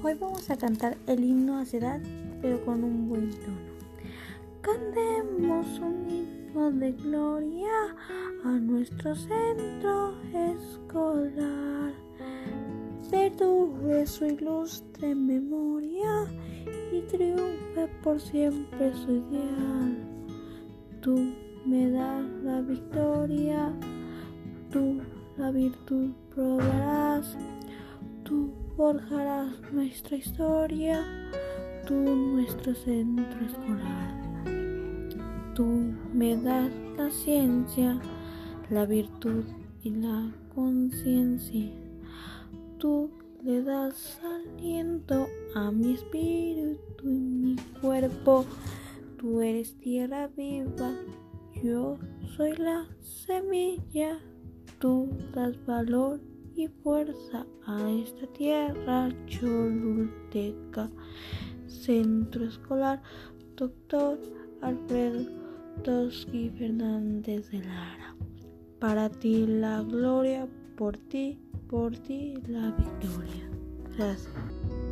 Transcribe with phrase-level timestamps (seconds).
[0.00, 2.00] Vamos a cantar el himno a edad,
[2.40, 3.56] pero con un buen tono.
[4.62, 7.96] Cantemos un himno de gloria
[8.44, 11.92] a nuestro centro escolar.
[13.10, 16.26] Perdure su ilustre memoria
[16.92, 19.98] y triunfe por siempre su ideal.
[21.00, 21.34] Tú
[21.66, 23.72] me das la victoria,
[24.70, 25.00] tú
[25.36, 27.36] la virtud probarás,
[28.22, 31.04] tú forjarás nuestra historia,
[31.84, 34.44] tú nuestro centro escolar.
[35.52, 38.00] Tú me das la ciencia,
[38.70, 39.42] la virtud
[39.82, 41.72] y la conciencia.
[42.78, 43.10] Tú
[43.42, 48.44] le das aliento a mi espíritu y mi cuerpo.
[49.16, 50.94] Tú eres tierra viva,
[51.64, 51.98] yo
[52.36, 54.20] soy la semilla.
[54.78, 56.20] Tú das valor
[56.58, 60.90] y fuerza a esta tierra cholulteca.
[61.68, 63.00] Centro Escolar
[63.54, 64.18] Doctor
[64.60, 65.24] Alfredo
[65.84, 68.16] Toski Fernández de Lara.
[68.80, 73.48] Para ti la gloria, por ti, por ti la victoria.
[73.96, 74.87] Gracias.